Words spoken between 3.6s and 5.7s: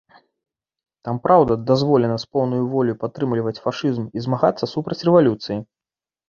фашызм і змагацца супроць рэвалюцыі.